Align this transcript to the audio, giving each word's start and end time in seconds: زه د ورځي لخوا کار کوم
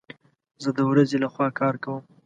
زه 0.63 0.69
د 0.77 0.79
ورځي 0.89 1.17
لخوا 1.23 1.47
کار 1.59 1.75
کوم 1.83 2.03